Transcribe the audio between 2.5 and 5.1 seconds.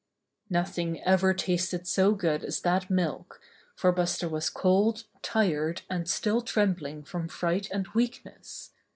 that milk, for Buster was cold,